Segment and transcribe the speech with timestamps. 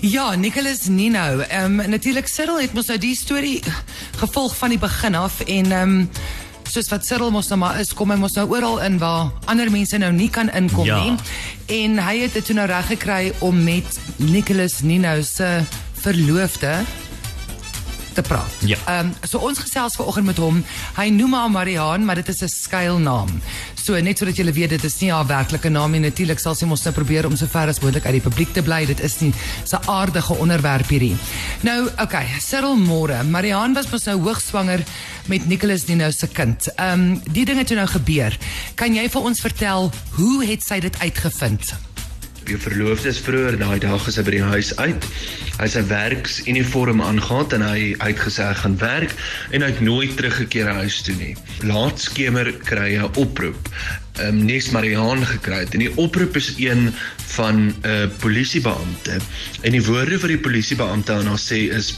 [0.00, 1.38] Ja, Nicholas Nino.
[1.40, 3.60] Ehm um, natuurlik Cyril het mos nou die storie
[4.16, 6.10] gevolg van die begin af en ehm um,
[6.70, 9.70] soos wat Cyril mos nou maar is, kom hy mos nou oral in waar ander
[9.70, 11.02] mense nou nie kan inkom Ja.
[11.02, 11.14] nie.
[11.82, 15.60] En hy het dit toe nou reg gekry om met Nicholas Nino se
[16.00, 16.76] verloofde
[18.12, 18.52] te praat.
[18.64, 18.76] Ja.
[18.86, 20.64] Ehm um, so ons gesels vanoggend met hom.
[20.96, 23.40] Hy noem haar Mariaan, maar dit is 'n skuilnaam.
[23.74, 26.00] So net sodat julle weet dit is nie haar werklike naam nie.
[26.00, 28.62] Natuurlik sal sy mos nou probeer om so ver as moontlik uit die publiek te
[28.62, 28.86] bly.
[28.86, 31.16] Dit is nie 'n aardige onderwerp hierdie.
[31.60, 33.22] Nou, okay, Cyril Moore.
[33.22, 34.84] Mariaan was mos nou hoogswanger
[35.26, 36.68] met Nicholas Dino se kind.
[36.76, 38.38] Ehm um, die dinge het toe nou gebeur.
[38.74, 41.89] Kan jy vir ons vertel hoe het sy dit uitgevind?
[42.50, 45.04] Die verloofde is vroeër daai dag is hy by die huis uit.
[45.60, 49.12] Hy het sy werksuniform aangetree en hy hy het gesê hy gaan werk
[49.54, 51.36] en hy het nooit teruggekeer huis toe nie.
[51.68, 53.70] Laat skemer kry 'n oproep.
[54.18, 56.90] Um, Nes Mariaan gekry het en die oproep is een
[57.36, 59.20] van 'n uh, polisiebeampte.
[59.62, 61.94] En die woorde wat die polisiebeampte aan haar sê is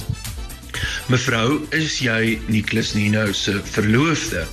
[1.08, 4.44] Mevrou, is jy Nicholas Nino se verloofde?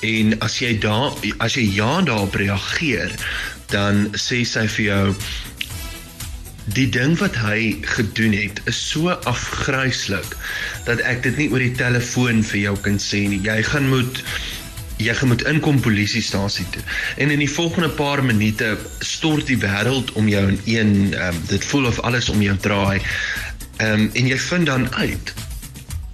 [0.00, 3.12] En as jy daar as jy ja daarop reageer,
[3.70, 5.04] dan sê sy vir jou
[6.74, 10.36] die ding wat hy gedoen het is so afgryslik
[10.86, 13.40] dat ek dit nie oor die telefoon vir jou kan sê nie.
[13.42, 14.22] Jy gaan moet
[15.00, 16.82] jy gaan moet inkom polisiestasie toe.
[17.16, 21.64] En in die volgende paar minute stort die wêreld om jou in een um, dit
[21.72, 23.00] voel of alles om jou draai.
[23.80, 25.34] Ehm um, en jy vind dan uit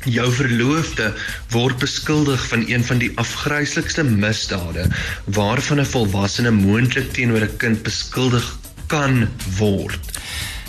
[0.06, 1.10] jou verloofde
[1.54, 4.86] word beskuldig van een van die afgryslikste misdade
[5.24, 8.46] waarvan 'n volwassene moontlik teenoor 'n kind beskuldig
[8.86, 10.00] kan word.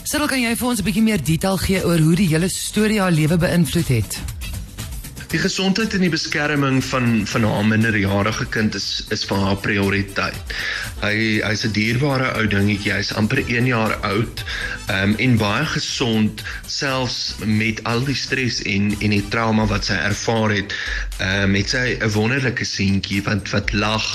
[0.03, 2.99] Cyril, kan jy vir ons 'n bietjie meer detail gee oor hoe die hele storie
[2.99, 4.36] haar lewe beïnvloed het?
[5.27, 10.53] Die gesondheid en die beskerming van van haar minderjarige kind is is vir haar prioriteit.
[11.01, 12.93] Hy hy's 'n dierbare ou dingetjie.
[12.95, 14.43] Hy's amper 1 jaar oud.
[14.87, 19.89] Ehm um, en baie gesond selfs met al die stres en en die trauma wat
[19.89, 20.75] sy ervaar het.
[21.19, 24.07] Ehm um, het sy 'n wonderlike seentjie wat wat lag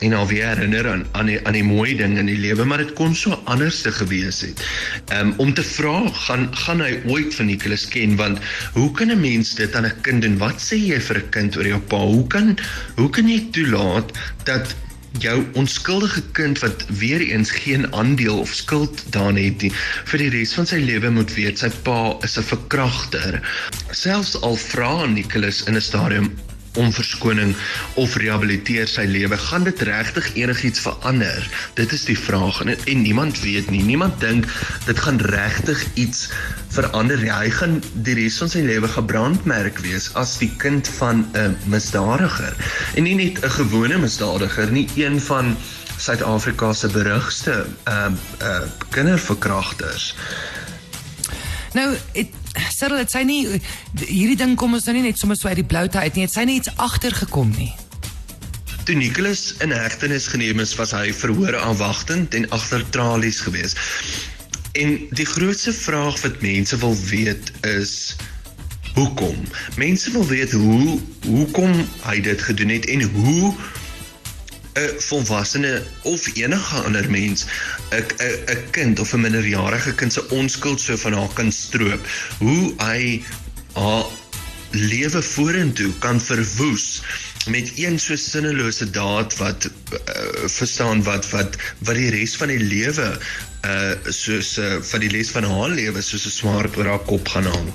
[0.00, 2.82] en haar weer herinner aan aan die, aan die mooi ding in die lewe, maar
[2.82, 4.66] dit kon so anders te gewees het.
[5.14, 8.38] Ehm um, om te vra gaan gaan hy ooit van Nicholas ken want
[8.72, 10.38] hoe kan 'n mens dit aan 'n kind doen?
[10.38, 11.96] Wat sê jy vir 'n kind oor jou pa?
[11.96, 12.58] Hoe kan
[12.96, 14.12] hoe kan jy toelaat
[14.44, 14.74] dat
[15.18, 19.72] jou onskuldige kind wat weer eens geen aandeel of skuld daarin het nie
[20.10, 23.40] vir die res van sy lewe moet weet sy pa is 'n verkragter.
[23.90, 26.30] Selfs al vra Nicholas in 'n stadium
[26.76, 27.54] om verskoning
[27.94, 31.48] of rehabiliteer sy lewe, gaan dit regtig enigiets verander?
[31.74, 33.82] Dit is die vraag en, en niemand weet nie.
[33.82, 34.48] Niemand dink
[34.86, 36.28] dit gaan regtig iets
[36.76, 37.32] verander nie.
[37.32, 42.54] Hy gaan die res van sy lewe gebrandmerk wees as die kind van 'n misdadiger.
[42.94, 45.56] En nie net 'n gewone misdadiger nie, een van
[45.96, 50.14] Suid-Afrika se berugste ehm uh, uh, kinderverkragters.
[51.72, 53.40] Nou, het Cyril, het sy nie
[54.02, 56.26] hierdie ding kom ons nou nie net sommer so uit die bloute uit nie.
[56.26, 57.72] Het sy nie iets agtergekom nie.
[58.86, 63.74] Toe Nicholas in hegtenis geneem is, was hy verhoor aanwagtend en agter tralies gewees.
[64.78, 68.14] En die grootste vraag wat mense wil weet is
[68.94, 69.42] hoekom?
[69.76, 71.74] Mense wil weet hoe hoekom
[72.06, 73.54] hy dit gedoen het en hoe
[74.76, 77.46] 'n volwassene of enige ander mens
[77.90, 82.06] 'n 'n 'n kind of 'n minderjarige kind se onskuld so van haar kan stroop.
[82.38, 83.22] Hoe hy
[83.72, 84.04] haar
[84.70, 87.02] lewe vorentoe kan verwoes
[87.46, 89.98] met een so sinnelose daad wat uh,
[90.44, 93.18] verstaan wat wat wat die res van die lewe
[93.66, 97.28] uh soos uh, van die les van haar lewe soos 'n swaard oor haar kop
[97.28, 97.72] gaan hang.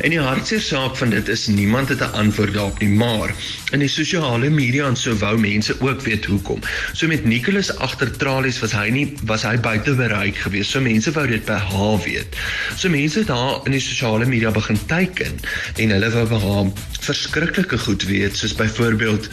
[0.00, 3.34] En die hartseer saak van dit is niemand het 'n antwoord daarop nie, maar
[3.72, 6.60] in die sosiale media en so wou mense ook weet hoekom.
[6.92, 10.70] So met Nicholas agter tralies was hy nie was hy buite bereik geweest.
[10.70, 12.36] So mense wou dit by haar weet.
[12.76, 15.40] So mense het haar in die sosiale media begin teiken
[15.76, 16.66] en hulle wou by haar
[17.00, 19.28] verskriklike goed weet, soos byvoorbeeld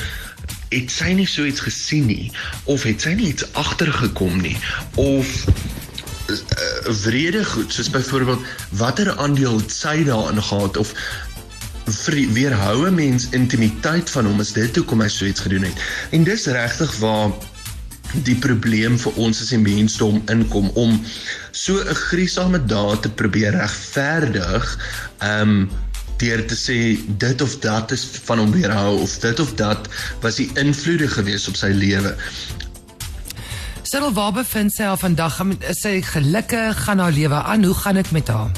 [0.70, 2.32] het sy nie so iets gesien nie
[2.72, 4.56] of het sy nie iets agtergekom nie
[5.02, 5.46] of
[7.04, 10.94] wrede goed soos byvoorbeeld watter aandeel sy daarin gehad of
[12.34, 15.82] weerhou 'n mens intimiteit van hom is dit hoekom hy so iets gedoen het.
[16.12, 17.32] En dis regtig waar
[18.24, 21.02] die probleem vir ons as die mensdom inkom om
[21.52, 24.78] so 'n griesame daad te probeer regverdig
[25.20, 25.70] um
[26.18, 26.78] deur te sê
[27.18, 29.88] dit of dat is van hom weerhou of dit of dat
[30.22, 32.16] was die invloede gewees op sy lewe
[33.86, 35.36] Cyril, waar bevind sy haar vandag?
[35.38, 36.84] Gaan- Is sy gelukkig?
[36.86, 37.64] Gaan haar lewe aan?
[37.64, 38.52] Hoe gaan dit met haar?